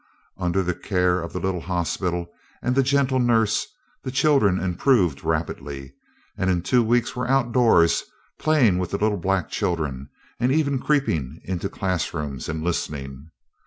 [0.35, 2.25] Under the care of the little hospital
[2.63, 3.67] and the gentle nurse
[4.01, 5.93] the children improved rapidly,
[6.35, 8.03] and in two weeks were outdoors,
[8.39, 10.09] playing with the little black children
[10.39, 13.29] and even creeping into classrooms and listening.